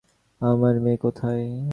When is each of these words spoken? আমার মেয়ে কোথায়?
আমার 0.41 0.75
মেয়ে 0.79 0.97
কোথায়? 0.97 1.45